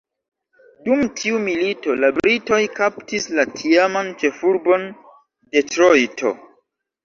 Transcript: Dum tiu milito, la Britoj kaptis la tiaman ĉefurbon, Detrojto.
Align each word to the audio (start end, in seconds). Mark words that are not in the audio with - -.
Dum 0.87 1.03
tiu 1.19 1.41
milito, 1.47 1.97
la 2.05 2.09
Britoj 2.15 2.59
kaptis 2.81 3.29
la 3.41 3.47
tiaman 3.61 4.11
ĉefurbon, 4.25 4.91
Detrojto. 5.57 6.37